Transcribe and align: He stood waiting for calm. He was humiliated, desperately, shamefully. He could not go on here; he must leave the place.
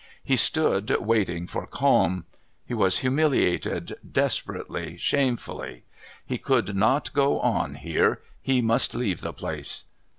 He 0.23 0.35
stood 0.35 0.89
waiting 0.99 1.45
for 1.45 1.67
calm. 1.67 2.25
He 2.65 2.73
was 2.73 2.97
humiliated, 3.05 3.93
desperately, 4.11 4.97
shamefully. 4.97 5.83
He 6.25 6.39
could 6.39 6.75
not 6.75 7.13
go 7.13 7.39
on 7.39 7.75
here; 7.75 8.23
he 8.41 8.63
must 8.63 8.95
leave 8.95 9.21
the 9.21 9.31
place. 9.31 9.85